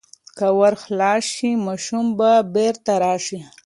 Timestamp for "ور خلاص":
0.59-1.23